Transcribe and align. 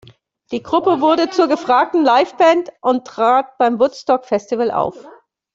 Die 0.51 0.63
Gruppe 0.63 0.99
wurde 0.99 1.29
zur 1.29 1.47
gefragten 1.47 2.03
Liveband 2.03 2.71
und 2.81 3.05
trat 3.05 3.55
beim 3.59 3.79
Woodstock-Festival 3.79 4.71
auf. 4.71 4.95